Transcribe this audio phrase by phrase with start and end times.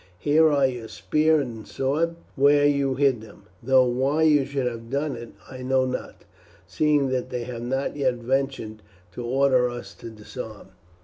[0.17, 4.89] Here are your spear and sword where you hid them, though why you should have
[4.89, 6.23] done it I know not,
[6.65, 10.69] seeing that they have not yet ventured to order us to disarm."